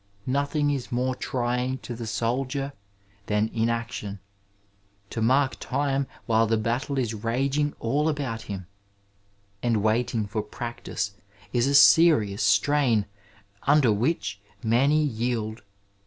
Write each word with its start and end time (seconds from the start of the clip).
Nothing 0.25 0.71
is 0.71 0.91
more 0.91 1.13
trying 1.13 1.77
to 1.83 1.93
the 1.95 2.07
soldier 2.07 2.73
than 3.27 3.51
inaction, 3.53 4.19
to 5.11 5.21
mark 5.21 5.57
time 5.59 6.07
while 6.25 6.47
the 6.47 6.57
battle 6.57 6.97
is 6.97 7.13
raging 7.13 7.75
all 7.79 8.09
about 8.09 8.41
him; 8.49 8.65
and 9.61 9.83
waiting 9.83 10.25
for 10.25 10.41
practice 10.41 11.11
is 11.53 11.67
a 11.67 11.75
serious 11.75 12.41
strain 12.41 13.05
under 13.61 13.91
which 13.91 14.41
many 14.63 15.03
yield. 15.03 15.61